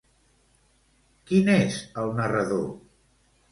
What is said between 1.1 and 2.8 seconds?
Qui n'és el narrador?